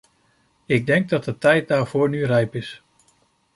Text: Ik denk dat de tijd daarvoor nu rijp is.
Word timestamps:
Ik 0.65 0.85
denk 0.85 1.09
dat 1.09 1.23
de 1.23 1.37
tijd 1.37 1.67
daarvoor 1.67 2.09
nu 2.09 2.25
rijp 2.25 2.55
is. 2.55 2.83